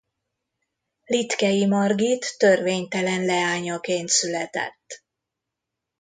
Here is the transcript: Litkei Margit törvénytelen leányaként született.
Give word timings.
Litkei 1.09 1.65
Margit 1.67 2.35
törvénytelen 2.37 3.25
leányaként 3.25 4.09
született. 4.09 5.03